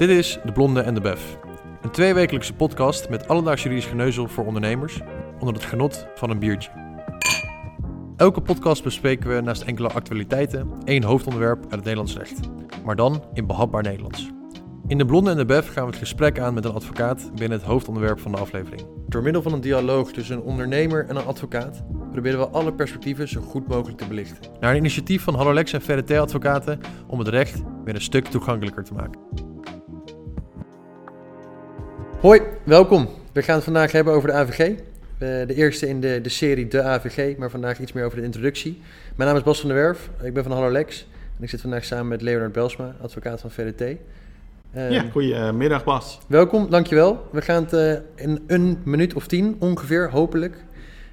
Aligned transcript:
Dit 0.00 0.08
is 0.08 0.38
De 0.44 0.52
Blonde 0.52 0.80
en 0.80 0.94
de 0.94 1.00
Bef. 1.00 1.38
Een 1.82 1.90
tweewekelijkse 1.90 2.54
podcast 2.54 3.08
met 3.08 3.28
alledaags 3.28 3.62
juridisch 3.62 3.86
geneuzel 3.86 4.28
voor 4.28 4.46
ondernemers 4.46 5.00
onder 5.38 5.54
het 5.54 5.64
genot 5.64 6.06
van 6.14 6.30
een 6.30 6.38
biertje. 6.38 6.70
Elke 8.16 8.40
podcast 8.40 8.82
bespreken 8.82 9.34
we 9.34 9.40
naast 9.40 9.62
enkele 9.62 9.88
actualiteiten 9.88 10.70
één 10.84 11.02
hoofdonderwerp 11.02 11.62
uit 11.62 11.70
het 11.70 11.84
Nederlands 11.84 12.16
recht, 12.16 12.40
maar 12.84 12.96
dan 12.96 13.24
in 13.32 13.46
behapbaar 13.46 13.82
Nederlands. 13.82 14.30
In 14.86 14.98
De 14.98 15.04
Blonde 15.04 15.30
en 15.30 15.36
de 15.36 15.44
Bef 15.44 15.72
gaan 15.72 15.84
we 15.84 15.90
het 15.90 15.98
gesprek 15.98 16.38
aan 16.38 16.54
met 16.54 16.64
een 16.64 16.74
advocaat 16.74 17.30
binnen 17.34 17.58
het 17.58 17.66
hoofdonderwerp 17.66 18.20
van 18.20 18.32
de 18.32 18.38
aflevering. 18.38 18.82
Door 19.08 19.22
middel 19.22 19.42
van 19.42 19.52
een 19.52 19.60
dialoog 19.60 20.12
tussen 20.12 20.36
een 20.36 20.42
ondernemer 20.42 21.06
en 21.08 21.16
een 21.16 21.26
advocaat 21.26 21.82
proberen 22.10 22.38
we 22.38 22.48
alle 22.48 22.72
perspectieven 22.72 23.28
zo 23.28 23.40
goed 23.40 23.68
mogelijk 23.68 23.98
te 23.98 24.08
belichten. 24.08 24.50
Naar 24.60 24.70
een 24.70 24.78
initiatief 24.78 25.22
van 25.22 25.34
Hallolex 25.34 25.72
en 25.72 25.82
VRT 25.82 26.10
Advocaten 26.10 26.80
om 27.06 27.18
het 27.18 27.28
recht 27.28 27.62
weer 27.84 27.94
een 27.94 28.00
stuk 28.00 28.26
toegankelijker 28.26 28.84
te 28.84 28.94
maken. 28.94 29.49
Hoi, 32.20 32.40
welkom. 32.64 33.08
We 33.32 33.42
gaan 33.42 33.54
het 33.54 33.64
vandaag 33.64 33.92
hebben 33.92 34.12
over 34.12 34.28
de 34.28 34.34
AVG. 34.34 34.68
Uh, 34.68 34.76
de 35.18 35.54
eerste 35.54 35.88
in 35.88 36.00
de, 36.00 36.20
de 36.22 36.28
serie 36.28 36.68
De 36.68 36.82
AVG, 36.82 37.36
maar 37.36 37.50
vandaag 37.50 37.80
iets 37.80 37.92
meer 37.92 38.04
over 38.04 38.18
de 38.18 38.24
introductie. 38.24 38.80
Mijn 39.16 39.28
naam 39.28 39.38
is 39.38 39.44
Bas 39.44 39.60
van 39.60 39.68
der 39.68 39.78
Werf, 39.78 40.10
ik 40.22 40.34
ben 40.34 40.42
van 40.42 40.52
Hallolex 40.52 41.06
en 41.36 41.42
ik 41.42 41.50
zit 41.50 41.60
vandaag 41.60 41.84
samen 41.84 42.08
met 42.08 42.22
Leonard 42.22 42.52
Belsma, 42.52 42.94
advocaat 43.02 43.40
van 43.40 43.50
VRT. 43.50 43.80
Uh, 43.80 44.90
ja, 44.90 45.04
goedemiddag 45.12 45.84
Bas. 45.84 46.18
Welkom, 46.26 46.70
dankjewel. 46.70 47.28
We 47.32 47.42
gaan 47.42 47.62
het 47.64 47.72
uh, 47.72 48.24
in 48.26 48.44
een 48.46 48.78
minuut 48.84 49.14
of 49.14 49.26
tien 49.26 49.56
ongeveer, 49.58 50.10
hopelijk, 50.10 50.56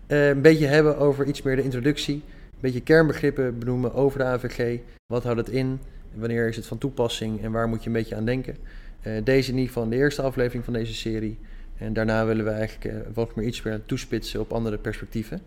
uh, 0.07 0.27
een 0.27 0.41
beetje 0.41 0.67
hebben 0.67 0.97
over 0.97 1.25
iets 1.25 1.41
meer 1.41 1.55
de 1.55 1.63
introductie. 1.63 2.15
Een 2.15 2.59
beetje 2.59 2.81
kernbegrippen 2.81 3.59
benoemen 3.59 3.93
over 3.93 4.19
de 4.19 4.25
AVG. 4.25 4.79
Wat 5.05 5.23
houdt 5.23 5.39
het 5.39 5.49
in? 5.49 5.79
Wanneer 6.13 6.47
is 6.47 6.55
het 6.55 6.65
van 6.65 6.77
toepassing 6.77 7.43
en 7.43 7.51
waar 7.51 7.67
moet 7.67 7.81
je 7.81 7.87
een 7.87 7.95
beetje 7.95 8.15
aan 8.15 8.25
denken? 8.25 8.57
Uh, 9.03 9.13
deze 9.23 9.49
in 9.49 9.57
ieder 9.57 9.73
geval 9.73 9.89
de 9.89 9.95
eerste 9.95 10.21
aflevering 10.21 10.63
van 10.63 10.73
deze 10.73 10.93
serie. 10.93 11.37
En 11.77 11.93
daarna 11.93 12.25
willen 12.25 12.45
we 12.45 12.51
eigenlijk 12.51 12.95
uh, 12.95 13.01
wat 13.13 13.35
meer 13.35 13.45
iets 13.45 13.61
meer 13.61 13.81
toespitsen 13.85 14.39
op 14.39 14.51
andere 14.51 14.77
perspectieven. 14.77 15.41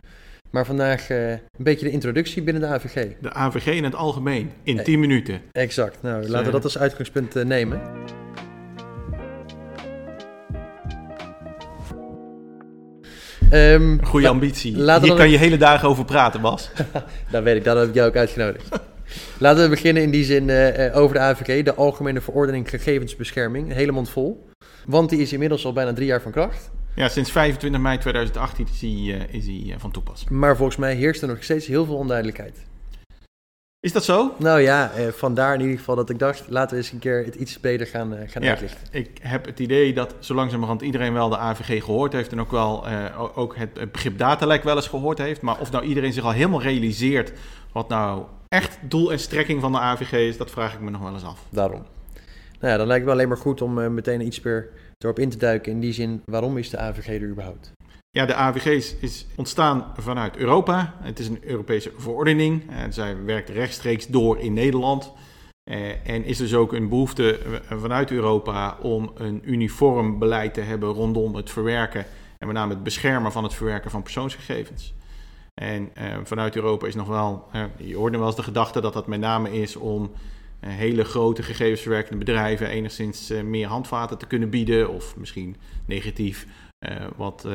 Maar 0.51 0.67
vandaag 0.67 1.11
uh, 1.11 1.31
een 1.31 1.41
beetje 1.57 1.87
de 1.87 1.92
introductie 1.92 2.42
binnen 2.42 2.62
de 2.62 2.69
AVG. 2.69 3.12
De 3.20 3.33
AVG 3.33 3.67
in 3.67 3.84
het 3.84 3.95
algemeen, 3.95 4.51
in 4.62 4.83
10 4.83 5.01
minuten. 5.01 5.41
Exact. 5.53 6.03
Nou, 6.03 6.29
laten 6.29 6.47
we 6.47 6.53
dat 6.53 6.65
als 6.65 6.79
uitgangspunt 6.79 7.45
nemen. 7.45 7.81
Um, 13.53 14.05
Goede 14.05 14.29
ambitie. 14.29 14.75
Hier 14.75 15.14
kan 15.14 15.31
je 15.31 15.39
hele 15.39 15.57
dagen 15.57 15.89
over 15.89 16.05
praten, 16.05 16.41
Bas. 16.41 16.70
dat 17.31 17.42
weet 17.42 17.57
ik, 17.57 17.64
daar 17.64 17.77
heb 17.77 17.89
ik 17.89 17.95
jou 17.95 18.09
ook 18.09 18.17
uitgenodigd. 18.17 18.69
Laten 19.39 19.62
we 19.62 19.69
beginnen 19.69 20.03
in 20.03 20.11
die 20.11 20.25
zin 20.25 20.48
uh, 20.48 20.97
over 20.97 21.14
de 21.14 21.20
AVG, 21.20 21.62
de 21.62 21.75
Algemene 21.75 22.20
Verordening 22.20 22.70
Gegevensbescherming. 22.70 23.72
Helemaal 23.72 24.05
vol. 24.05 24.48
Want 24.86 25.11
die 25.11 25.20
is 25.20 25.33
inmiddels 25.33 25.64
al 25.64 25.72
bijna 25.72 25.92
drie 25.92 26.06
jaar 26.06 26.22
van 26.22 26.33
kracht. 26.33 26.70
Ja, 26.94 27.08
sinds 27.08 27.33
25 27.33 27.80
mei 27.80 27.98
2018 27.98 28.67
is 28.72 28.80
hij, 28.80 28.91
uh, 28.91 29.69
is 29.69 29.75
van 29.77 29.91
toepassing. 29.91 30.30
Maar 30.30 30.56
volgens 30.56 30.78
mij 30.78 30.94
heerst 30.94 31.22
er 31.22 31.28
nog 31.28 31.42
steeds 31.42 31.67
heel 31.67 31.84
veel 31.84 31.97
onduidelijkheid. 31.97 32.69
Is 33.81 33.92
dat 33.92 34.05
zo? 34.05 34.34
Nou 34.39 34.61
ja, 34.61 34.91
eh, 34.91 35.09
vandaar 35.09 35.55
in 35.55 35.61
ieder 35.61 35.78
geval 35.78 35.97
dat 35.97 36.11
ik 36.11 36.19
dacht, 36.19 36.45
laten 36.48 36.70
we 36.70 36.77
eens 36.77 36.92
een 36.92 36.98
keer 36.98 37.25
het 37.25 37.34
iets 37.34 37.61
beter 37.61 37.86
gaan, 37.86 38.14
eh, 38.14 38.28
gaan 38.28 38.42
ja, 38.42 38.50
uitlichten. 38.50 38.86
Ik 38.91 39.19
heb 39.23 39.45
het 39.45 39.59
idee 39.59 39.92
dat 39.92 40.14
zo 40.19 40.34
langzamerhand 40.34 40.83
iedereen 40.83 41.12
wel 41.12 41.28
de 41.28 41.39
AVG 41.39 41.84
gehoord 41.84 42.12
heeft 42.12 42.33
en 42.33 42.41
ook 42.41 42.51
wel 42.51 42.86
eh, 42.86 43.39
ook 43.39 43.56
het, 43.56 43.92
begrip 43.92 44.19
datalek 44.19 44.62
wel 44.62 44.77
eens 44.77 44.89
gehoord 44.89 45.19
heeft. 45.19 45.41
Maar 45.41 45.61
of 45.61 45.70
nou 45.70 45.84
iedereen 45.84 46.12
zich 46.12 46.25
al 46.25 46.33
helemaal 46.33 46.62
realiseert 46.62 47.33
wat 47.73 47.89
nou 47.89 48.25
echt 48.48 48.78
doel 48.83 49.12
en 49.12 49.19
strekking 49.19 49.61
van 49.61 49.73
de 49.73 49.78
AVG 49.78 50.12
is, 50.12 50.36
dat 50.36 50.51
vraag 50.51 50.75
ik 50.75 50.81
me 50.81 50.91
nog 50.91 51.03
wel 51.03 51.12
eens 51.12 51.25
af. 51.25 51.47
Daarom. 51.48 51.83
Nou 52.61 52.73
ja, 52.73 52.77
dan 52.77 52.86
lijkt 52.86 52.92
het 52.92 53.05
wel 53.05 53.12
alleen 53.12 53.28
maar 53.28 53.36
goed 53.36 53.62
om 53.62 53.78
uh, 53.78 53.89
meteen 53.89 54.20
iets 54.20 54.41
meer 54.41 54.69
erop 54.98 55.19
in 55.19 55.28
te 55.28 55.36
duiken. 55.36 55.73
In 55.73 55.81
die 55.81 55.92
zin, 55.92 56.23
waarom 56.25 56.58
is 56.58 56.70
de 56.70 56.78
AVG 56.78 57.08
er 57.08 57.28
überhaupt? 57.28 57.73
Ja, 58.11 58.27
de 58.27 58.35
AVG 58.35 58.95
is, 59.01 59.27
ontstaan 59.37 59.93
vanuit 59.97 60.37
Europa. 60.37 60.95
Het 61.01 61.19
is 61.19 61.29
een 61.29 61.45
Europese 61.45 61.93
verordening. 61.97 62.71
En 62.71 62.93
zij 62.93 63.25
werkt 63.25 63.48
rechtstreeks 63.48 64.07
door 64.07 64.39
in 64.39 64.53
Nederland. 64.53 65.13
Eh, 65.71 66.09
en 66.09 66.25
is 66.25 66.39
dus 66.39 66.55
ook 66.55 66.73
een 66.73 66.89
behoefte 66.89 67.39
vanuit 67.69 68.11
Europa 68.11 68.79
om 68.83 69.11
een 69.15 69.41
uniform 69.45 70.19
beleid 70.19 70.55
te 70.55 70.61
hebben 70.61 70.89
rondom 70.89 71.35
het 71.35 71.51
verwerken 71.51 72.07
en 72.39 72.47
met 72.47 72.57
name 72.57 72.75
het 72.75 72.83
beschermen 72.83 73.33
van 73.33 73.45
het 73.45 73.55
verwerken 73.55 73.91
van 73.91 74.03
persoonsgegevens. 74.03 74.95
En 75.55 75.91
eh, 75.95 76.17
vanuit 76.25 76.57
Europa 76.57 76.87
is 76.87 76.95
nog 76.95 77.09
wel, 77.09 77.48
eh, 77.53 77.65
je 77.77 77.97
hoorde 77.97 78.19
wel 78.19 78.27
eens 78.27 78.37
de 78.37 78.42
gedachte 78.42 78.81
dat 78.81 78.92
dat 78.92 79.07
met 79.07 79.21
name 79.21 79.53
is 79.61 79.77
om 79.77 80.11
eh, 80.61 80.71
hele 80.71 81.05
grote 81.05 81.42
gegevensverwerkende 81.42 82.19
bedrijven 82.19 82.69
enigszins 82.69 83.31
eh, 83.31 83.42
meer 83.42 83.67
handvaten 83.67 84.19
te 84.19 84.27
kunnen 84.27 84.51
bieden, 84.51 84.91
of 84.91 85.17
misschien 85.17 85.57
negatief 85.87 86.47
eh, 86.79 87.07
wat 87.17 87.48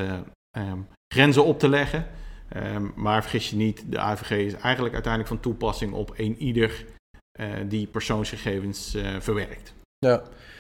um, 0.58 0.88
grenzen 1.14 1.46
op 1.46 1.60
te 1.60 1.70
leggen. 1.70 2.06
Um, 2.58 2.92
maar 2.96 3.22
vergis 3.22 3.50
je 3.50 3.56
niet, 3.56 3.84
de 3.92 4.00
AVG 4.00 4.32
is 4.32 4.54
eigenlijk 4.54 4.94
uiteindelijk 4.94 5.34
van 5.34 5.42
toepassing 5.42 5.94
op 5.94 6.14
een 6.18 6.38
ieder 6.38 6.86
uh, 7.40 7.48
die 7.68 7.88
persoonsgegevens 7.88 8.96
uh, 8.96 9.20
verwerkt. 9.20 9.74
Ja, 9.98 10.16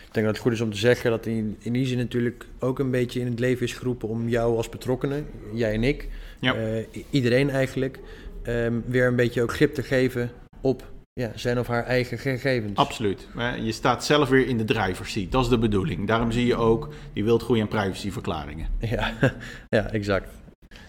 ik 0.06 0.14
denk 0.14 0.26
dat 0.26 0.36
het 0.36 0.38
goed 0.38 0.52
is 0.52 0.62
om 0.62 0.72
te 0.72 0.78
zeggen 0.78 1.12
dat 1.12 1.26
in, 1.26 1.56
in 1.60 1.74
die 1.74 1.86
zin 1.86 1.98
natuurlijk 1.98 2.46
ook 2.60 2.80
een 2.80 2.92
beetje 2.92 3.20
in 3.20 3.26
het 3.26 3.40
leven 3.40 3.66
is 3.66 3.74
geroepen 3.74 4.10
om 4.10 4.30
jou 4.30 4.58
als 4.58 4.70
betrokkenen, 4.70 5.28
jij 5.54 5.74
en 5.74 5.84
ik, 5.84 6.10
ja. 6.40 6.56
uh, 6.56 6.86
iedereen 7.10 7.50
eigenlijk, 7.50 8.00
um, 8.48 8.84
weer 8.86 9.08
een 9.08 9.16
beetje 9.16 9.42
ook 9.42 9.54
grip 9.54 9.74
te 9.74 9.84
geven 9.84 10.32
op 10.62 10.94
ja, 11.22 11.32
zijn 11.36 11.60
of 11.60 11.68
haar 11.68 11.84
eigen 11.84 12.18
gegevens. 12.18 12.76
Absoluut. 12.76 13.28
Je 13.62 13.72
staat 13.72 14.06
zelf 14.06 14.30
weer 14.30 14.48
in 14.48 14.58
de 14.58 14.64
driver's 14.64 15.12
seat. 15.12 15.32
Dat 15.32 15.44
is 15.44 15.50
de 15.50 15.58
bedoeling. 15.58 16.08
Daarom 16.08 16.32
zie 16.32 16.46
je 16.46 16.56
ook 16.56 16.90
die 17.14 17.24
wildgroei- 17.24 17.62
en 17.62 17.68
privacyverklaringen. 17.68 18.68
Ja, 18.80 19.14
ja 19.70 19.90
exact. 19.92 20.30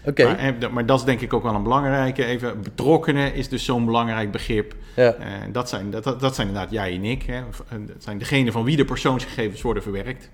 Oké. 0.05 0.21
Okay. 0.21 0.53
Maar, 0.59 0.73
maar, 0.73 0.85
dat 0.85 0.99
is 0.99 1.05
denk 1.05 1.21
ik 1.21 1.33
ook 1.33 1.43
wel 1.43 1.55
een 1.55 1.63
belangrijke. 1.63 2.25
Even, 2.25 2.61
betrokkenen 2.61 3.33
is 3.33 3.49
dus 3.49 3.65
zo'n 3.65 3.85
belangrijk 3.85 4.31
begrip. 4.31 4.75
Ja. 4.95 5.15
Uh, 5.17 5.25
dat, 5.51 5.69
zijn, 5.69 5.89
dat, 5.89 6.03
dat 6.03 6.35
zijn 6.35 6.47
inderdaad 6.47 6.71
jij 6.71 6.93
en 6.93 7.03
ik. 7.03 7.23
Hè. 7.23 7.41
Dat 7.85 8.03
zijn 8.03 8.17
degenen 8.17 8.53
van 8.53 8.63
wie 8.63 8.77
de 8.77 8.85
persoonsgegevens 8.85 9.61
worden 9.61 9.83
verwerkt. 9.83 10.29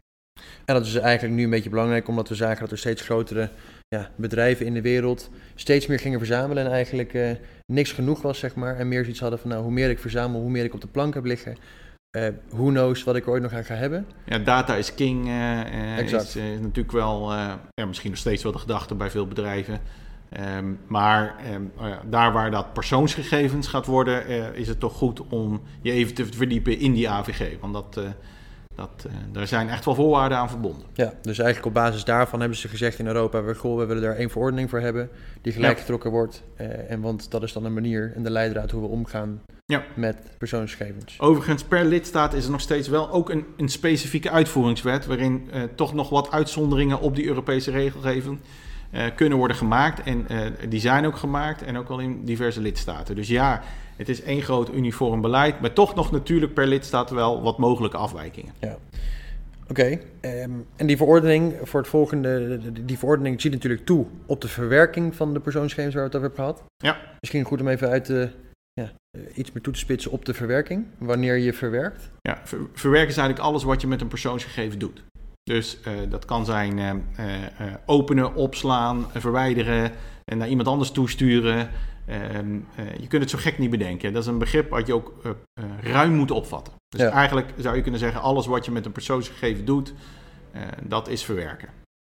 En 0.66 0.74
dat 0.74 0.86
is 0.86 0.96
eigenlijk 0.96 1.36
nu 1.36 1.44
een 1.44 1.50
beetje 1.50 1.70
belangrijk, 1.70 2.08
omdat 2.08 2.30
we 2.30 2.36
zagen 2.36 2.60
dat 2.60 2.72
er 2.72 2.78
steeds 2.78 3.02
grotere 3.02 3.50
ja, 3.88 4.10
bedrijven 4.16 4.66
in 4.66 4.74
de 4.74 4.82
wereld 4.82 5.30
steeds 5.56 5.88
meer 5.88 6.00
gingen 6.00 6.20
verzamelen 6.20 6.66
en 6.66 6.72
eigenlijk 6.72 7.14
uh, 7.14 7.32
niks 7.66 7.92
genoeg 7.92 8.22
was, 8.22 8.40
zeg 8.40 8.56
maar. 8.56 8.76
En 8.76 8.88
meer 8.88 9.02
zoiets 9.02 9.20
hadden 9.20 9.40
van, 9.40 9.50
nou, 9.50 9.64
hoe 9.64 9.72
meer 9.72 9.90
ik 9.90 10.00
verzamel, 10.00 10.42
hoe 10.42 10.50
meer 10.50 10.64
ik 10.64 10.74
op 10.74 10.82
de 10.82 10.88
plank 10.88 11.14
heb 11.14 11.26
liggen. 11.26 11.58
Uh, 12.18 12.28
who 12.50 12.66
knows 12.66 13.04
wat 13.04 13.16
ik 13.16 13.28
ooit 13.28 13.42
nog 13.42 13.54
aan 13.54 13.64
ga 13.64 13.76
hebben. 13.76 14.06
Ja, 14.26 14.38
data 14.38 14.76
is 14.76 14.94
king. 14.94 15.28
Uh, 15.28 15.98
exact. 15.98 16.24
Is, 16.24 16.36
is, 16.36 16.60
natuurlijk 16.60 16.92
wel, 16.92 17.34
ja, 17.34 17.86
misschien 17.88 18.10
nog 18.10 18.20
steeds 18.20 18.44
wel 18.44 18.52
de 18.52 18.58
gedachte 18.58 18.96
bij 18.96 19.10
veel 19.10 19.28
bedrijven. 19.28 19.80
Um, 20.58 20.80
maar 20.88 21.36
um, 21.54 21.72
uh, 21.82 21.96
daar 22.06 22.32
waar 22.32 22.52
dat 22.52 22.74
persoonsgegevens 22.74 23.68
gaat 23.68 23.86
worden, 23.86 24.56
is 24.56 24.68
het 24.68 24.80
toch 24.80 24.94
goed 24.94 25.28
om 25.28 25.62
je 25.82 25.92
even 25.92 26.14
te 26.14 26.26
verdiepen 26.26 26.80
in 26.80 26.94
die 26.94 27.10
AVG. 27.10 27.60
Want 27.60 27.74
dat, 27.74 28.00
dat, 28.76 29.08
daar 29.32 29.48
zijn 29.48 29.70
echt 29.70 29.86
wel 29.86 29.96
voorwaarden 29.96 30.38
aan 30.38 30.50
verbonden. 30.50 30.86
Ja, 30.94 31.14
dus 31.22 31.38
eigenlijk 31.40 31.68
op 31.68 31.74
basis 31.74 32.04
daarvan 32.04 32.40
hebben 32.40 32.58
ze 32.58 32.68
gezegd 32.68 33.00
in 33.00 33.08
Europa, 33.08 33.44
we, 33.44 33.56
goh, 33.56 33.78
we 33.78 33.86
willen 33.86 34.04
daar 34.04 34.16
één 34.16 34.30
verordening 34.30 34.70
voor 34.70 34.80
hebben 34.80 35.10
die 35.42 35.54
gelijk 35.54 35.74
ja. 35.74 35.80
getrokken 35.80 36.12
wordt. 36.12 36.44
en 36.88 37.02
want 37.02 37.32
dat 37.32 37.44
is 37.44 37.54
dan 37.54 37.66
een 37.66 37.74
manier 37.74 38.12
en 38.16 38.24
de 38.24 38.30
leidraad 38.30 38.72
hoe 38.72 38.82
we 38.82 38.88
omgaan 38.88 39.42
ja. 39.66 39.84
met 39.96 40.18
persoonsgegevens. 40.38 41.20
Overigens, 41.20 41.64
per 41.64 41.86
lidstaat 41.86 42.34
is 42.34 42.46
er 42.46 42.52
nog 42.52 42.62
steeds 42.62 42.88
wel 42.88 43.12
ook 43.12 43.30
een, 43.30 43.46
een 43.58 43.70
specifieke 43.70 44.30
uitvoeringswet, 44.30 45.06
waarin 45.06 45.50
toch 45.76 45.94
nog 45.94 46.10
wat 46.10 46.32
uitzonderingen 46.32 47.00
op 47.00 47.16
die 47.16 47.26
Europese 47.26 47.72
regelgeving 47.72 48.40
kunnen 49.16 49.38
worden 49.38 49.58
gemaakt. 49.58 50.04
En 50.04 50.28
die 50.70 50.80
zijn 50.80 51.06
ook 51.06 51.18
gemaakt 51.18 51.64
en 51.64 51.78
ook 51.78 51.90
al 51.90 52.00
in 52.00 52.26
diverse 52.26 52.62
lidstaten. 52.62 53.16
Dus 53.16 53.28
ja, 53.28 53.62
het 53.96 54.10
is 54.10 54.22
één 54.22 54.42
groot 54.42 54.74
uniform 54.74 55.22
beleid, 55.22 55.60
maar 55.62 55.74
toch 55.74 55.96
nog 55.96 56.12
natuurlijk 56.12 56.54
per 56.54 56.68
lidstaat 56.68 57.10
wel 57.10 57.42
wat 57.42 57.58
mogelijke 57.58 57.98
afwijkingen. 57.98 58.54
Ja. 58.60 58.78
Oké, 59.70 60.00
okay. 60.22 60.42
um, 60.44 60.66
en 60.76 60.88
die 60.88 60.98
verordening 60.98 61.54
voor 61.62 61.80
het 61.80 61.90
volgende, 61.90 62.60
die 62.86 62.98
verordening 62.98 63.42
ziet 63.42 63.52
natuurlijk 63.52 63.86
toe 63.86 64.06
op 64.26 64.42
de 64.42 64.48
verwerking 64.48 65.16
van 65.16 65.34
de 65.34 65.40
persoonsgegevens 65.40 65.96
waar 65.96 66.04
we 66.04 66.10
het 66.10 66.18
over 66.18 66.36
hebben 66.36 66.56
gehad. 66.56 66.72
Ja. 66.78 67.16
Misschien 67.20 67.44
goed 67.44 67.62
om 67.62 67.68
even 67.68 67.90
uit 67.90 68.06
te, 68.06 68.30
ja, 68.74 68.92
iets 69.34 69.52
meer 69.52 69.64
toe 69.64 69.74
te 69.74 69.80
spitsen 69.80 70.12
op 70.12 70.26
de 70.26 70.34
verwerking, 70.34 70.86
wanneer 70.98 71.38
je 71.38 71.54
verwerkt. 71.54 72.10
Ja, 72.22 72.42
ver 72.44 72.60
verwerken 72.74 73.10
is 73.10 73.18
eigenlijk 73.18 73.48
alles 73.48 73.64
wat 73.64 73.82
je 73.82 73.88
met 73.88 74.02
een 74.02 74.08
persoonsgegeven 74.08 74.80
doet. 74.80 75.04
Dus 75.44 75.78
uh, 75.88 75.94
dat 76.10 76.26
kan 76.26 76.46
zijn 76.46 76.78
uh, 76.78 76.90
uh, 76.90 77.74
openen, 77.86 78.36
opslaan, 78.36 79.06
verwijderen 79.12 79.92
en 80.26 80.38
naar 80.38 80.48
iemand 80.48 80.68
anders 80.68 80.92
toesturen. 80.92 81.70
Ehm, 82.06 82.54
je 83.00 83.08
kunt 83.08 83.22
het 83.22 83.30
zo 83.30 83.38
gek 83.38 83.58
niet 83.58 83.70
bedenken. 83.70 84.14
Dat 84.14 84.22
is 84.22 84.28
een 84.28 84.38
begrip 84.38 84.70
wat 84.70 84.88
je 84.88 84.94
ook 84.94 85.14
ruim 85.82 86.14
moet 86.14 86.32
opvatten. 86.32 86.74
Dus 86.90 87.02
ja. 87.02 87.10
eigenlijk 87.10 87.54
zou 87.58 87.76
je 87.76 87.82
kunnen 87.82 88.00
zeggen, 88.00 88.22
alles 88.22 88.46
wat 88.46 88.66
je 88.66 88.72
met 88.72 88.86
een 88.86 88.92
persoonsgegeven 88.92 89.66
doet, 89.66 89.94
dat 90.84 91.08
is 91.08 91.24
verwerken. 91.24 91.70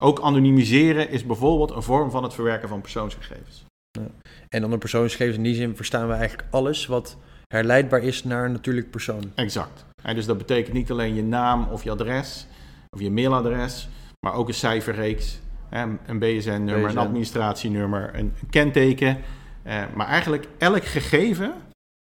Ook 0.04 0.20
anonimiseren 0.20 1.10
is 1.10 1.26
bijvoorbeeld 1.26 1.72
een 1.72 1.84
vorm 1.84 2.12
van 2.12 2.24
het 2.24 2.34
verwerken 2.34 2.70
van 2.70 2.82
persoonsgegevens. 2.82 3.66
Ja. 4.00 4.08
En 4.50 4.64
onder 4.64 4.80
persoonsgegevens 4.80 5.38
in 5.38 5.44
die 5.44 5.56
zin 5.56 5.76
verstaan 5.76 6.08
we 6.08 6.14
eigenlijk 6.14 6.48
alles 6.52 6.86
wat 6.86 7.18
herleidbaar 7.48 8.04
is 8.04 8.24
naar 8.24 8.46
een 8.46 8.52
natuurlijk 8.52 8.90
persoon. 8.90 9.32
Exact. 9.36 9.86
En 10.04 10.16
dus 10.16 10.26
dat 10.26 10.38
betekent 10.38 10.74
niet 10.74 10.92
alleen 10.92 11.16
je 11.16 11.24
naam 11.24 11.68
of 11.72 11.84
je 11.84 11.92
adres 11.92 12.48
of 12.90 13.00
je 13.00 13.12
mailadres, 13.12 13.90
maar 14.26 14.34
ook 14.34 14.48
een 14.48 14.54
cijferreeks, 14.54 15.40
een 15.70 16.20
BSN-nummer, 16.20 16.88
BSN. 16.88 16.98
een 16.98 16.98
administratienummer, 16.98 18.12
een 18.14 18.34
kenteken. 18.50 19.18
Eh, 19.64 19.84
maar 19.96 20.08
eigenlijk 20.08 20.48
elk 20.58 20.86
gegeven 20.86 21.54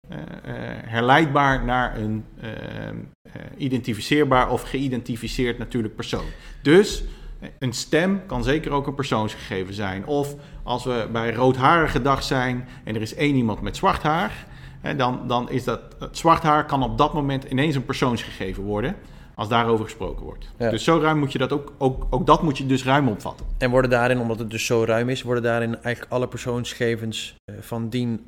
eh, 0.09 0.17
eh, 0.19 0.23
herleidbaar 0.85 1.65
naar 1.65 1.97
een 1.97 2.25
identificeerbaar 3.57 4.51
of 4.51 4.61
geïdentificeerd 4.61 5.57
natuurlijk 5.57 5.95
persoon. 5.95 6.25
Dus 6.61 7.03
een 7.59 7.73
stem 7.73 8.25
kan 8.25 8.43
zeker 8.43 8.71
ook 8.71 8.87
een 8.87 8.95
persoonsgegeven 8.95 9.73
zijn. 9.73 10.05
Of 10.05 10.35
als 10.63 10.83
we 10.83 11.07
bij 11.11 11.33
roodharige 11.33 12.01
dag 12.01 12.23
zijn 12.23 12.67
en 12.83 12.95
er 12.95 13.01
is 13.01 13.15
één 13.15 13.35
iemand 13.35 13.61
met 13.61 13.75
zwart 13.75 14.03
haar, 14.03 14.45
dan, 14.97 15.27
dan 15.27 15.49
is 15.49 15.63
dat 15.63 15.81
het 15.99 16.17
zwart 16.17 16.43
haar 16.43 16.65
kan 16.65 16.83
op 16.83 16.97
dat 16.97 17.13
moment 17.13 17.43
ineens 17.43 17.75
een 17.75 17.85
persoonsgegeven 17.85 18.63
worden. 18.63 18.95
Als 19.37 19.49
daarover 19.49 19.85
gesproken 19.85 20.25
wordt. 20.25 20.47
Ja. 20.57 20.69
Dus 20.69 20.83
zo 20.83 20.99
ruim 20.99 21.17
moet 21.19 21.31
je 21.31 21.37
dat 21.37 21.51
ook, 21.51 21.73
ook, 21.77 22.07
ook 22.09 22.25
dat 22.25 22.43
moet 22.43 22.57
je 22.57 22.65
dus 22.65 22.83
ruim 22.83 23.07
opvatten. 23.07 23.45
En 23.57 23.69
worden 23.69 23.89
daarin, 23.89 24.19
omdat 24.19 24.39
het 24.39 24.49
dus 24.49 24.65
zo 24.65 24.83
ruim 24.83 25.09
is, 25.09 25.21
worden 25.21 25.43
daarin 25.43 25.81
eigenlijk 25.81 26.13
alle 26.13 26.27
persoonsgegevens 26.27 27.35
eh, 27.43 27.55
van 27.59 27.89
dien 27.89 28.25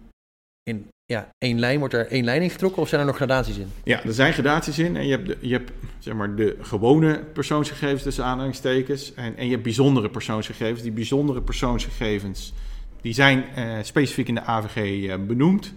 in 0.63 0.87
ja, 1.05 1.27
één 1.37 1.59
lijn, 1.59 1.79
wordt 1.79 1.93
er 1.93 2.07
één 2.07 2.23
lijn 2.23 2.41
in 2.41 2.49
getrokken 2.49 2.81
of 2.81 2.87
zijn 2.87 3.01
er 3.01 3.07
nog 3.07 3.15
gradaties 3.15 3.57
in? 3.57 3.71
Ja, 3.83 4.03
er 4.03 4.13
zijn 4.13 4.33
gradaties 4.33 4.79
in. 4.79 4.97
En 4.97 5.05
je 5.05 5.11
hebt, 5.11 5.27
de, 5.27 5.37
je 5.39 5.53
hebt 5.53 5.71
zeg 5.99 6.13
maar, 6.13 6.35
de 6.35 6.57
gewone 6.61 7.23
persoonsgegevens 7.33 8.03
tussen 8.03 8.23
aanhalingstekens. 8.23 9.13
En, 9.13 9.37
en 9.37 9.45
je 9.45 9.51
hebt 9.51 9.63
bijzondere 9.63 10.09
persoonsgegevens. 10.09 10.81
Die 10.81 10.91
bijzondere 10.91 11.41
persoonsgegevens 11.41 12.53
die 13.01 13.13
zijn 13.13 13.45
eh, 13.55 13.77
specifiek 13.81 14.27
in 14.27 14.35
de 14.35 14.43
AVG 14.43 15.07
eh, 15.07 15.15
benoemd. 15.27 15.73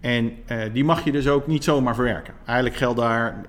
En 0.00 0.32
eh, 0.46 0.72
die 0.72 0.84
mag 0.84 1.04
je 1.04 1.12
dus 1.12 1.28
ook 1.28 1.46
niet 1.46 1.64
zomaar 1.64 1.94
verwerken. 1.94 2.34
Eigenlijk 2.44 2.76
geldt 2.76 2.98
daar... 2.98 3.40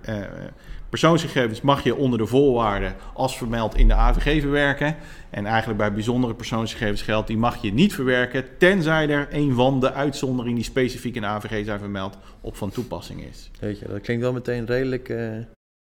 persoonsgegevens 0.90 1.62
mag 1.62 1.84
je 1.84 1.96
onder 1.96 2.20
de 2.20 2.26
voorwaarden 2.26 2.96
als 3.14 3.38
vermeld 3.38 3.76
in 3.76 3.88
de 3.88 3.94
AVG 3.94 4.42
verwerken. 4.42 4.96
En 5.30 5.46
eigenlijk 5.46 5.78
bij 5.80 5.94
bijzondere 5.94 6.34
persoonsgegevens 6.34 7.02
geldt, 7.02 7.28
die 7.28 7.38
mag 7.38 7.62
je 7.62 7.74
niet 7.74 7.94
verwerken, 7.94 8.46
tenzij 8.58 9.10
er 9.10 9.28
een 9.32 9.54
van 9.54 9.80
de 9.80 9.94
uitzonderingen 9.94 10.56
die 10.56 10.64
specifiek 10.66 11.16
in 11.16 11.22
de 11.22 11.28
AVG 11.28 11.66
zijn 11.66 11.80
vermeld 11.80 12.18
op 12.42 12.56
van 12.56 12.70
toepassing 12.70 13.24
is. 13.24 13.52
Weet 13.60 13.80
je, 13.80 13.88
dat 13.88 14.02
klinkt 14.02 14.24
wel 14.24 14.34
meteen 14.34 14.66
redelijk 14.66 15.10
eh, 15.10 15.32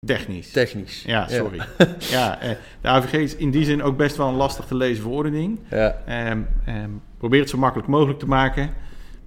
Technisch. 0.06 0.52
technisch. 0.52 1.04
Ja, 1.06 1.28
sorry. 1.28 1.62
Ja, 2.00 2.40
eh, 2.42 2.50
de 2.82 2.88
AVG 2.88 3.14
is 3.14 3.36
in 3.36 3.52
die 3.52 3.66
zin 3.66 3.84
ook 3.84 3.98
best 3.98 4.16
wel 4.16 4.28
een 4.28 4.36
lastig 4.36 4.66
te 4.66 4.76
lezen 4.76 5.04
verordening. 5.04 5.60
Ja. 5.70 6.02
Ehm, 6.06 6.42
ehm, 6.66 6.90
probeer 7.18 7.40
het 7.40 7.50
zo 7.50 7.58
makkelijk 7.58 7.88
mogelijk 7.90 8.20
te 8.20 8.28
maken. 8.28 8.74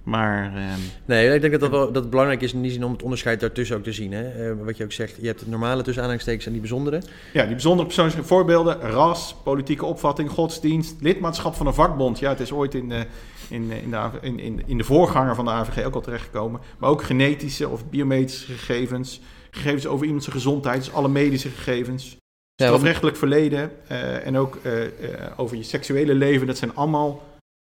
Maar 0.03 0.55
ehm, 0.55 0.79
Nee, 1.05 1.33
ik 1.33 1.41
denk 1.41 1.51
dat, 1.51 1.61
dat, 1.61 1.71
wel, 1.71 1.91
dat 1.91 2.01
het 2.01 2.09
belangrijk 2.09 2.41
is 2.41 2.53
in 2.53 2.61
die 2.61 2.71
zin 2.71 2.83
om 2.83 2.91
het 2.91 3.03
onderscheid 3.03 3.39
daartussen 3.39 3.77
ook 3.77 3.83
te 3.83 3.91
zien. 3.91 4.11
Hè? 4.11 4.49
Eh, 4.49 4.65
wat 4.65 4.77
je 4.77 4.83
ook 4.83 4.91
zegt, 4.91 5.15
je 5.19 5.27
hebt 5.27 5.39
het 5.39 5.49
normale 5.49 5.81
tussen 5.81 5.97
aanhalingstekens 5.97 6.45
en 6.45 6.51
die 6.51 6.61
bijzondere. 6.61 7.01
ja, 7.33 7.41
die 7.41 7.51
bijzondere 7.51 7.85
persoonlijke 7.85 8.23
voorbeelden, 8.23 8.79
ras, 8.79 9.35
politieke 9.43 9.85
opvatting, 9.85 10.29
godsdienst, 10.29 10.95
lidmaatschap 10.99 11.55
van 11.55 11.67
een 11.67 11.73
vakbond. 11.73 12.19
Ja, 12.19 12.29
het 12.29 12.39
is 12.39 12.51
ooit 12.51 12.73
in 12.73 12.89
de, 12.89 13.05
in, 13.49 13.71
in 13.71 13.89
de, 13.91 14.09
in, 14.21 14.39
in, 14.39 14.63
in 14.65 14.77
de 14.77 14.83
voorganger 14.83 15.35
van 15.35 15.45
de 15.45 15.51
AVG 15.51 15.85
ook 15.85 15.95
al 15.95 16.01
terechtgekomen. 16.01 16.61
Maar 16.77 16.89
ook 16.89 17.03
genetische 17.03 17.69
of 17.69 17.89
biometrische 17.89 18.53
gegevens, 18.53 19.21
gegevens 19.51 19.87
over 19.87 20.05
iemands 20.05 20.27
gezondheid, 20.27 20.83
dus 20.83 20.93
alle 20.93 21.09
medische 21.09 21.49
gegevens. 21.49 22.19
Strafrechtelijk 22.55 23.17
verleden 23.17 23.71
eh, 23.87 24.25
en 24.25 24.37
ook 24.37 24.57
eh, 24.63 24.83
eh, 24.83 24.91
over 25.35 25.57
je 25.57 25.63
seksuele 25.63 26.13
leven. 26.13 26.47
Dat 26.47 26.57
zijn 26.57 26.75
allemaal, 26.75 27.23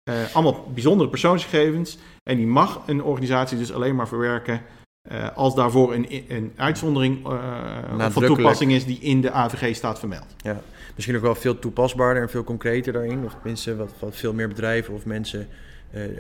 eh, 0.04 0.36
allemaal 0.36 0.72
bijzondere 0.74 1.10
persoonsgegevens. 1.10 1.98
En 2.24 2.38
die 2.38 2.48
mag 2.48 2.82
een 2.86 3.04
organisatie 3.04 3.58
dus 3.58 3.74
alleen 3.74 3.96
maar 3.96 4.08
verwerken 4.08 4.62
eh, 5.02 5.38
als 5.38 5.56
daarvoor 5.56 5.94
een, 5.94 6.24
een 6.28 6.54
uitzondering 6.56 7.26
eh, 7.26 8.10
van 8.10 8.26
toepassing 8.26 8.72
is 8.72 8.86
die 8.86 9.00
in 9.00 9.22
de 9.22 9.32
AVG 9.32 9.76
staat 9.76 10.00
vermeld. 10.00 10.36
Ja, 10.38 10.62
misschien 10.96 11.16
ook 11.16 11.22
wel 11.22 11.36
veel 11.36 11.60
toepasbaarder 11.60 12.24
en 12.24 12.30
veel 12.30 12.44
concreter 12.44 12.94
daarin. 12.94 13.26
Of 13.26 13.34
tenminste 13.34 13.76
wat, 13.76 13.94
wat 14.00 14.16
veel 14.16 14.34
meer 14.34 14.48
bedrijven 14.48 14.94
of 14.94 15.06
mensen 15.06 15.48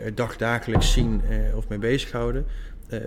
er 0.04 0.16
dagdagelijks 0.16 0.94
zien 0.94 1.22
of 1.56 1.68
mee 1.68 1.80
bezighouden. 1.80 2.45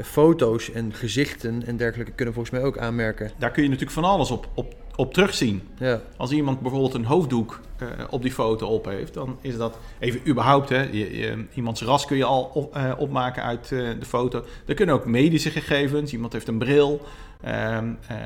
Foto's 0.02 0.70
en 0.72 0.92
gezichten 0.94 1.66
en 1.66 1.76
dergelijke 1.76 2.12
kunnen 2.12 2.34
volgens 2.34 2.54
mij 2.54 2.64
ook 2.64 2.78
aanmerken. 2.78 3.30
Daar 3.38 3.50
kun 3.50 3.62
je 3.62 3.68
natuurlijk 3.68 3.94
van 3.94 4.04
alles 4.04 4.30
op, 4.30 4.48
op, 4.54 4.74
op 4.96 5.14
terugzien. 5.14 5.62
Ja, 5.78 6.00
Als 6.16 6.30
iemand 6.30 6.60
bijvoorbeeld 6.60 6.94
een 6.94 7.04
hoofddoek 7.04 7.60
eh, 7.78 7.88
op 8.10 8.22
die 8.22 8.32
foto 8.32 8.66
op 8.66 8.84
heeft, 8.84 9.14
dan 9.14 9.36
is 9.40 9.56
dat 9.56 9.78
even 9.98 10.20
überhaupt. 10.28 10.68
Hè, 10.68 10.82
je, 10.82 11.16
je- 11.18 11.44
iemands 11.54 11.82
ras 11.82 12.06
kun 12.06 12.16
je 12.16 12.24
al 12.24 12.50
op- 12.54 12.74
eh, 12.76 12.92
opmaken 12.98 13.42
uit 13.42 13.72
eh, 13.72 13.78
de 13.98 14.06
foto. 14.06 14.44
Er 14.66 14.74
kunnen 14.74 14.94
ook 14.94 15.06
medische 15.06 15.50
gegevens. 15.50 16.12
Iemand 16.12 16.32
heeft 16.32 16.48
een 16.48 16.58
bril. 16.58 17.00
ehm, 17.40 17.92
ehm, 18.08 18.20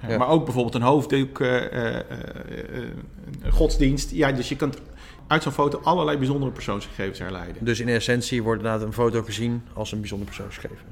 eh, 0.00 0.10
Ja. 0.10 0.18
Maar 0.18 0.28
ook 0.28 0.44
bijvoorbeeld 0.44 0.74
een 0.74 0.82
hoofddoek, 0.82 1.38
een 1.40 2.02
godsdienst. 3.52 4.10
Ja, 4.10 4.32
dus 4.32 4.48
je 4.48 4.56
kunt 4.56 4.76
uit 5.26 5.42
zo'n 5.42 5.52
foto 5.52 5.80
allerlei 5.82 6.16
bijzondere 6.18 6.52
persoonsgegevens 6.52 7.18
herleiden. 7.18 7.64
dus 7.64 7.80
in 7.80 7.88
essentie 7.88 8.42
wordt 8.42 8.62
inderdaad 8.62 8.86
een 8.86 8.92
foto 8.92 9.22
gezien 9.22 9.62
als 9.72 9.92
een 9.92 10.00
bijzonder 10.00 10.26
persoonsgegeven. 10.26 10.84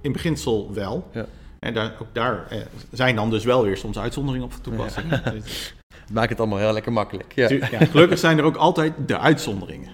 In 0.00 0.12
beginsel 0.12 0.74
wel. 0.74 1.08
Ja. 1.12 1.26
En 1.58 1.74
daar, 1.74 1.94
ook 2.00 2.06
daar 2.12 2.46
zijn 2.92 3.16
dan 3.16 3.30
dus 3.30 3.44
wel 3.44 3.62
weer 3.62 3.76
soms 3.76 3.98
uitzonderingen 3.98 4.46
op 4.46 4.52
van 4.52 4.62
toepassing. 4.62 5.08
Dus- 5.22 5.22
Het 5.24 5.74
maakt 6.12 6.28
het 6.28 6.38
allemaal 6.38 6.58
heel 6.58 6.72
lekker 6.72 6.92
makkelijk. 6.92 7.32
Ja. 7.34 7.48
Gelukkig 7.86 8.18
zijn 8.18 8.38
er 8.38 8.44
ook 8.44 8.56
altijd 8.56 8.92
de 9.06 9.18
uitzonderingen. 9.18 9.90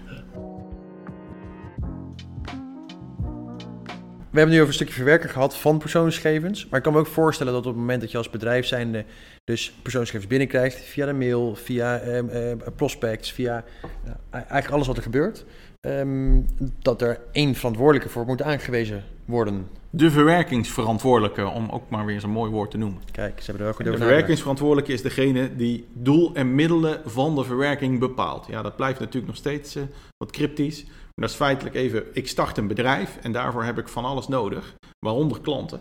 We 4.31 4.39
hebben 4.45 4.55
nu 4.55 4.57
over 4.57 4.69
een 4.69 4.75
stukje 4.75 4.95
verwerken 4.95 5.31
gehad 5.31 5.57
van 5.57 5.79
persoonsgegevens. 5.79 6.67
Maar 6.69 6.79
ik 6.79 6.85
kan 6.85 6.93
me 6.93 6.99
ook 6.99 7.07
voorstellen 7.07 7.53
dat 7.53 7.63
op 7.63 7.69
het 7.69 7.81
moment 7.81 8.01
dat 8.01 8.11
je 8.11 8.17
als 8.17 8.31
bedrijf 8.31 8.67
zijnde 8.67 9.05
dus 9.45 9.73
persoonsgegevens 9.83 10.31
binnenkrijgt 10.31 10.77
via 10.77 11.07
de 11.07 11.13
mail, 11.13 11.55
via 11.55 11.99
eh, 11.99 12.53
prospects, 12.77 13.33
via 13.33 13.65
ja, 14.05 14.17
eigenlijk 14.31 14.71
alles 14.71 14.87
wat 14.87 14.97
er 14.97 15.03
gebeurt, 15.03 15.45
ehm, 15.81 16.41
dat 16.79 17.03
er 17.03 17.21
één 17.33 17.55
verantwoordelijke 17.55 18.09
voor 18.09 18.27
moet 18.27 18.43
aangewezen 18.43 19.05
worden. 19.29 19.69
De 19.91 20.11
verwerkingsverantwoordelijke, 20.11 21.47
om 21.47 21.69
ook 21.71 21.91
maar 21.91 22.05
weer 22.05 22.21
zo'n 22.21 22.31
mooi 22.31 22.51
woord 22.51 22.71
te 22.71 22.77
noemen. 22.77 23.03
Kijk, 23.13 23.41
ze 23.41 23.45
hebben 23.45 23.55
er 23.55 23.65
wel 23.65 23.73
goed 23.73 23.85
De 23.85 23.91
over 23.91 24.05
verwerkingsverantwoordelijke 24.05 24.93
is 24.93 25.03
degene 25.03 25.57
die 25.57 25.87
doel 25.93 26.35
en 26.35 26.55
middelen 26.55 27.01
van 27.05 27.35
de 27.35 27.45
verwerking 27.45 27.99
bepaalt. 27.99 28.47
Ja, 28.47 28.63
dat 28.63 28.77
blijft 28.77 28.99
natuurlijk 28.99 29.27
nog 29.27 29.37
steeds 29.37 29.77
eh, 29.77 29.83
wat 30.17 30.31
cryptisch. 30.31 30.85
Maar 30.85 31.27
dat 31.27 31.31
is 31.31 31.37
feitelijk 31.37 31.75
even, 31.75 32.05
ik 32.13 32.29
start 32.29 32.57
een 32.57 32.67
bedrijf 32.67 33.19
en 33.23 33.33
daarvoor 33.33 33.65
heb 33.65 33.79
ik 33.79 33.89
van 33.89 34.05
alles 34.05 34.29
nodig, 34.29 34.75
waaronder 34.99 35.41
klanten. 35.41 35.81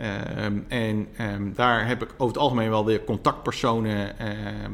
Ehm, 0.00 0.58
en 0.68 1.08
ehm, 1.16 1.52
daar 1.54 1.86
heb 1.86 2.02
ik 2.02 2.10
over 2.12 2.26
het 2.26 2.38
algemeen 2.38 2.70
wel 2.70 2.84
weer 2.84 3.04
contactpersonen 3.04 4.18
eh, 4.18 4.28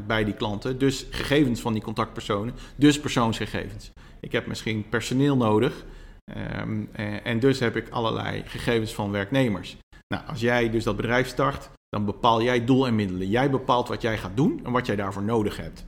bij 0.07 0.23
die 0.23 0.33
klanten. 0.33 0.77
Dus 0.77 1.05
gegevens 1.09 1.61
van 1.61 1.73
die 1.73 1.81
contactpersonen, 1.81 2.53
dus 2.75 2.99
persoonsgegevens. 2.99 3.91
Ik 4.19 4.31
heb 4.31 4.47
misschien 4.47 4.89
personeel 4.89 5.37
nodig. 5.37 5.85
Ehm, 6.33 6.85
eh, 6.91 7.25
en 7.25 7.39
dus 7.39 7.59
heb 7.59 7.75
ik 7.75 7.89
allerlei 7.89 8.43
gegevens 8.45 8.93
van 8.93 9.11
werknemers. 9.11 9.77
Nou, 10.13 10.27
als 10.27 10.39
jij 10.39 10.69
dus 10.69 10.83
dat 10.83 10.95
bedrijf 10.95 11.27
start, 11.27 11.69
dan 11.89 12.05
bepaal 12.05 12.41
jij 12.41 12.65
doel 12.65 12.87
en 12.87 12.95
middelen. 12.95 13.27
Jij 13.27 13.49
bepaalt 13.49 13.87
wat 13.87 14.01
jij 14.01 14.17
gaat 14.17 14.35
doen 14.35 14.61
en 14.63 14.71
wat 14.71 14.85
jij 14.85 14.95
daarvoor 14.95 15.23
nodig 15.23 15.57
hebt. 15.57 15.85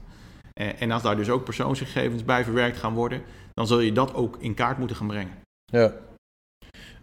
Eh, 0.52 0.82
en 0.82 0.90
als 0.90 1.02
daar 1.02 1.16
dus 1.16 1.30
ook 1.30 1.44
persoonsgegevens 1.44 2.24
bij 2.24 2.44
verwerkt 2.44 2.76
gaan 2.76 2.94
worden, 2.94 3.22
dan 3.52 3.66
zul 3.66 3.80
je 3.80 3.92
dat 3.92 4.14
ook 4.14 4.36
in 4.38 4.54
kaart 4.54 4.78
moeten 4.78 4.96
gaan 4.96 5.06
brengen. 5.06 5.38
Ja. 5.64 5.92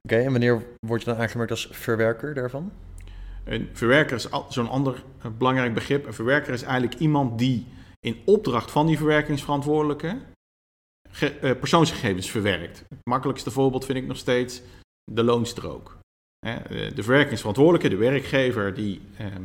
Oké, 0.02 0.16
en 0.16 0.32
wanneer 0.32 0.66
word 0.86 1.04
je 1.04 1.10
dan 1.10 1.20
aangemerkt 1.20 1.52
als 1.52 1.70
verwerker 1.72 2.34
daarvan? 2.34 2.72
Een 3.44 3.70
verwerker 3.74 4.16
is 4.16 4.28
zo'n 4.50 4.70
ander 4.70 5.04
eh, 5.22 5.32
belangrijk 5.38 5.74
begrip. 5.74 6.06
Een 6.06 6.14
verwerker 6.14 6.54
is 6.54 6.64
eigenlijk 6.64 7.00
iemand 7.00 7.40
die 7.40 7.68
in 8.00 8.22
opdracht 8.26 8.72
van 8.72 8.86
die 8.86 8.98
verwerkingsverantwoordelijke 8.98 10.18
persoonsgegevens 11.60 12.32
verwerkt. 12.32 12.84
Het 12.90 13.00
makkelijkste 13.04 13.52
voorbeeld 13.52 13.86
vind 13.86 13.98
ik 13.98 14.08
nog 14.08 14.18
steeds 14.18 14.62
de 15.12 15.24
loonstrook. 15.24 15.98
Eh, 16.40 16.56
De 16.96 17.04
verwerkingsverantwoordelijke, 17.04 17.90
de 17.90 17.96
werkgever 17.96 18.74
die 18.74 19.02
ehm, 19.18 19.44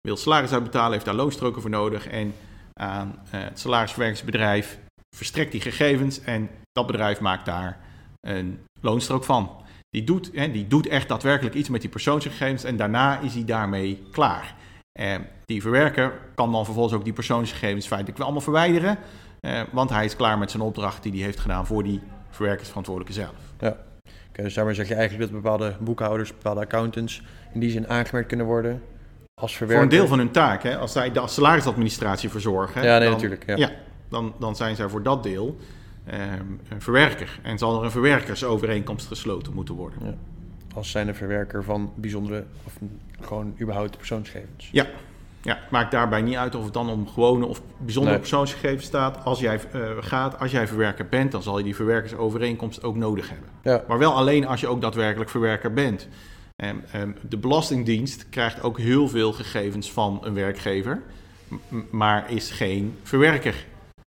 wil 0.00 0.16
salaris 0.16 0.52
uitbetalen, 0.52 0.92
heeft 0.92 1.04
daar 1.04 1.14
loonstroken 1.14 1.60
voor 1.60 1.70
nodig. 1.70 2.08
En 2.08 2.34
eh, 2.72 3.02
het 3.26 3.58
salarisverwerkingsbedrijf 3.58 4.78
verstrekt 5.16 5.52
die 5.52 5.60
gegevens 5.60 6.20
en 6.20 6.50
dat 6.72 6.86
bedrijf 6.86 7.20
maakt 7.20 7.46
daar 7.46 7.80
een 8.20 8.60
loonstrook 8.80 9.24
van. 9.24 9.62
Die 9.90 10.04
doet, 10.04 10.32
die 10.32 10.66
doet 10.66 10.86
echt 10.86 11.08
daadwerkelijk 11.08 11.54
iets 11.54 11.68
met 11.68 11.80
die 11.80 11.90
persoonsgegevens 11.90 12.64
en 12.64 12.76
daarna 12.76 13.18
is 13.18 13.34
hij 13.34 13.44
daarmee 13.44 14.02
klaar. 14.10 14.54
Eh, 14.94 15.14
die 15.44 15.62
verwerker 15.62 16.12
kan 16.34 16.52
dan 16.52 16.64
vervolgens 16.64 16.94
ook 16.94 17.04
die 17.04 17.12
persoonsgegevens 17.12 17.86
feitelijk 17.86 18.16
wel 18.16 18.26
allemaal 18.26 18.44
verwijderen, 18.44 18.98
eh, 19.40 19.60
want 19.72 19.90
hij 19.90 20.04
is 20.04 20.16
klaar 20.16 20.38
met 20.38 20.50
zijn 20.50 20.62
opdracht 20.62 21.02
die 21.02 21.12
hij 21.12 21.20
heeft 21.20 21.40
gedaan 21.40 21.66
voor 21.66 21.82
die 21.82 22.00
verwerkingsverantwoordelijke 22.30 23.20
zelf. 23.20 23.34
Oké, 24.28 24.42
dus 24.42 24.54
daarmee 24.54 24.74
zeg 24.74 24.88
je 24.88 24.94
eigenlijk 24.94 25.30
dat 25.30 25.42
bepaalde 25.42 25.76
boekhouders, 25.80 26.30
bepaalde 26.30 26.60
accountants 26.60 27.22
in 27.52 27.60
die 27.60 27.70
zin 27.70 27.88
aangemerkt 27.88 28.28
kunnen 28.28 28.46
worden 28.46 28.82
als 29.34 29.56
Voor 29.56 29.66
verwerker. 29.66 29.82
een 29.84 29.98
deel 29.98 30.06
van 30.06 30.18
hun 30.18 30.30
taak, 30.30 30.62
hè, 30.62 30.76
als 30.76 30.92
zij 30.92 31.12
de 31.12 31.22
salarisadministratie 31.28 32.28
verzorgen, 32.28 32.82
Ja, 32.82 32.98
nee, 32.98 33.02
dan, 33.02 33.10
natuurlijk. 33.12 33.46
Ja. 33.46 33.56
ja, 33.56 33.70
dan, 34.08 34.34
dan 34.38 34.56
zijn 34.56 34.76
zij 34.76 34.88
voor 34.88 35.02
dat 35.02 35.22
deel 35.22 35.56
ehm, 36.06 36.20
een 36.68 36.80
verwerker. 36.80 37.38
En 37.42 37.58
zal 37.58 37.78
er 37.78 37.84
een 37.84 37.90
verwerkersovereenkomst 37.90 39.06
gesloten 39.06 39.54
moeten 39.54 39.74
worden. 39.74 40.18
Als 40.74 40.90
zijnde 40.90 41.14
verwerker 41.14 41.64
van 41.64 41.92
bijzondere 41.94 42.44
of 42.64 42.78
gewoon 43.20 43.54
überhaupt 43.60 43.96
persoonsgegevens. 43.96 44.68
Ja. 44.72 44.86
Ja, 45.42 45.54
het 45.60 45.70
maakt 45.70 45.90
daarbij 45.90 46.22
niet 46.22 46.36
uit 46.36 46.54
of 46.54 46.64
het 46.64 46.72
dan 46.72 46.90
om 46.90 47.08
gewone 47.08 47.46
of 47.46 47.60
bijzondere 47.78 48.14
Nee. 48.14 48.20
persoonsgegevens 48.24 48.84
staat. 48.84 49.24
Als 49.24 49.40
jij 49.40 49.60
eh, 49.72 49.80
gaat, 50.00 50.38
als 50.38 50.50
jij 50.50 50.66
verwerker 50.68 51.06
bent, 51.08 51.32
dan 51.32 51.42
zal 51.42 51.58
je 51.58 51.64
die 51.64 51.74
verwerkersovereenkomst 51.74 52.82
ook 52.82 52.96
nodig 52.96 53.28
hebben. 53.28 53.48
Ja, 53.62 53.84
Maar 53.88 53.98
wel 53.98 54.12
alleen 54.14 54.46
als 54.46 54.60
je 54.60 54.66
ook 54.66 54.80
daadwerkelijk 54.80 55.30
verwerker 55.30 55.72
bent. 55.72 56.08
En, 56.56 56.84
ehm, 56.92 57.10
de 57.28 57.36
Belastingdienst 57.36 58.28
krijgt 58.28 58.62
ook 58.62 58.78
heel 58.78 59.08
veel 59.08 59.32
gegevens 59.32 59.92
van 59.92 60.18
een 60.22 60.34
werkgever, 60.34 61.02
maar 61.90 62.30
is 62.30 62.50
geen 62.50 62.96
verwerker. 63.02 63.66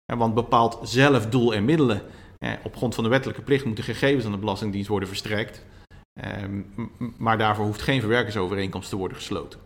En 0.05 0.17
want 0.17 0.33
bepaalt 0.33 0.79
zelf 0.83 1.25
doel 1.25 1.53
en 1.53 1.65
middelen. 1.65 2.01
Eh, 2.37 2.51
op 2.63 2.75
grond 2.75 2.95
van 2.95 3.03
de 3.03 3.09
wettelijke 3.09 3.41
plicht 3.41 3.65
moeten 3.65 3.83
gegevens 3.83 4.25
aan 4.25 4.31
de 4.31 4.37
Belastingdienst 4.37 4.87
worden 4.89 5.07
verstrekt. 5.07 5.65
Ehm, 6.19 6.61
maar 7.17 7.37
daarvoor 7.37 7.65
hoeft 7.65 7.81
geen 7.81 7.99
verwerkersovereenkomst 7.99 8.89
te 8.89 8.95
worden 8.95 9.17
gesloten. 9.17 9.59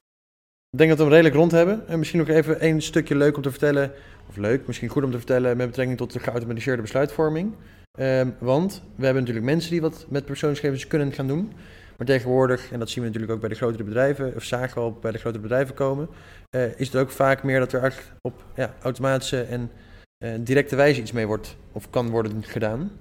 ik 0.70 0.78
denk 0.82 0.90
dat 0.90 0.98
we 1.00 1.04
hem 1.04 1.14
redelijk 1.14 1.36
rond 1.42 1.52
hebben. 1.52 1.88
En 1.88 1.98
misschien 1.98 2.20
nog 2.20 2.30
even 2.30 2.60
één 2.60 2.82
stukje 2.82 3.16
leuk 3.16 3.36
om 3.36 3.42
te 3.42 3.50
vertellen, 3.52 3.92
of 4.30 4.36
leuk, 4.38 4.68
misschien 4.68 4.90
goed 4.90 5.04
om 5.04 5.12
te 5.12 5.18
vertellen 5.18 5.58
met 5.58 5.68
betrekking 5.68 5.98
tot 5.98 6.14
de 6.14 6.20
geautomatiseerde 6.20 6.82
besluitvorming. 6.82 7.54
Ehm, 7.92 8.30
want 8.40 8.84
we 8.96 9.04
hebben 9.04 9.22
natuurlijk 9.22 9.52
mensen 9.52 9.72
die 9.72 9.82
wat 9.82 10.06
met 10.10 10.26
persoonsgegevens 10.26 10.88
kunnen 10.88 11.12
gaan 11.12 11.28
doen. 11.28 11.52
Maar 11.98 12.08
tegenwoordig, 12.08 12.72
en 12.72 12.80
dat 12.80 12.90
zien 12.90 13.04
we 13.04 13.08
natuurlijk 13.10 13.34
ook 13.34 13.40
bij 13.40 13.50
de 13.50 13.56
grotere 13.56 13.84
bedrijven, 13.84 14.36
of 14.36 14.44
zagen 14.44 14.74
we 14.76 14.80
al 14.80 14.98
bij 15.02 15.12
de 15.12 15.18
grotere 15.18 15.44
bedrijven 15.44 15.76
komen, 15.76 16.10
eh, 16.50 16.80
is 16.80 16.88
het 16.88 16.96
ook 16.96 17.10
vaak 17.12 17.44
meer 17.44 17.60
dat 17.60 17.74
er 17.74 17.94
op 18.22 18.44
ja, 18.56 18.74
automatische 18.82 19.42
en 19.42 19.72
eh, 20.18 20.32
directe 20.40 20.76
wijze 20.76 21.02
iets 21.02 21.12
mee 21.12 21.28
wordt 21.28 21.56
of 21.72 21.90
kan 21.90 22.10
worden 22.10 22.44
gedaan. 22.44 22.92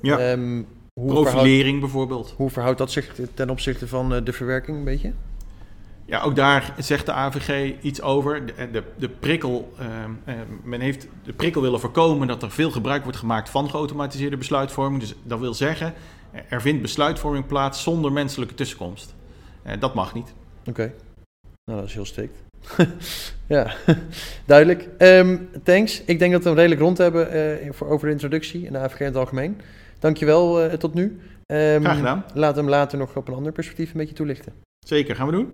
Ja, 0.00 0.18
Ehm, 0.18 0.62
hoe, 0.92 1.10
profilering 1.10 1.80
bijvoorbeeld. 1.80 2.34
hoe 2.36 2.50
verhoudt 2.50 2.78
dat 2.78 2.90
zich 2.90 3.14
ten 3.34 3.50
opzichte 3.50 3.88
van 3.88 4.14
eh, 4.14 4.24
de 4.24 4.32
verwerking 4.32 4.76
een 4.76 4.84
beetje? 4.84 5.12
Ja, 6.04 6.20
ook 6.20 6.36
daar 6.36 6.74
zegt 6.78 7.06
de 7.06 7.12
AVG 7.12 7.74
iets 7.80 8.02
over. 8.02 8.46
De, 8.46 8.70
de, 8.72 8.82
de, 8.96 9.08
prikkel, 9.08 9.72
ehm, 9.78 10.10
eh, 10.24 10.34
men 10.62 10.80
heeft 10.80 11.08
de 11.22 11.32
prikkel 11.32 11.62
willen 11.62 11.80
voorkomen 11.80 12.28
dat 12.28 12.42
er 12.42 12.50
veel 12.50 12.70
gebruik 12.70 13.02
wordt 13.02 13.18
gemaakt 13.18 13.48
van 13.48 13.70
geautomatiseerde 13.70 14.36
besluitvorming. 14.36 15.00
Dus 15.00 15.14
dat 15.22 15.38
wil 15.38 15.54
zeggen, 15.54 15.94
er 16.48 16.60
vindt 16.60 16.82
besluitvorming 16.82 17.46
plaats 17.46 17.82
zonder 17.82 18.12
menselijke 18.12 18.54
tussenkomst. 18.54 19.14
Eh, 19.62 19.80
dat 19.80 19.94
mag 19.94 20.14
niet. 20.14 20.32
Oké. 20.66 20.92
Nou, 21.64 21.80
dat 21.80 21.88
is 21.88 21.94
heel 21.94 22.04
strikt. 22.04 22.42
ja, 23.46 23.74
duidelijk. 24.46 24.88
Ehm, 24.98 25.36
thanks. 25.62 26.02
Ik 26.04 26.18
denk 26.18 26.32
dat 26.32 26.42
we 26.42 26.48
hem 26.48 26.58
redelijk 26.58 26.80
rond 26.80 26.98
hebben 26.98 27.30
eh, 27.30 27.72
voor, 27.72 27.88
over 27.88 28.06
de 28.06 28.12
introductie 28.12 28.66
en 28.66 28.72
de 28.72 28.78
AVG 28.78 29.00
in 29.00 29.06
het 29.06 29.16
algemeen. 29.16 29.60
Dankjewel 30.00 30.62
eh 30.62 30.72
tot 30.72 30.94
nu. 30.94 31.20
Ehm, 31.46 31.80
Graag 31.80 31.96
gedaan. 31.96 32.24
Laat 32.34 32.56
hem 32.56 32.68
later 32.68 32.98
nog 32.98 33.16
op 33.16 33.28
een 33.28 33.34
ander 33.34 33.52
perspectief 33.52 33.92
een 33.92 33.98
beetje 33.98 34.14
toelichten. 34.14 34.52
Zeker, 34.86 35.16
gaan 35.16 35.26
we 35.26 35.32
doen. 35.32 35.52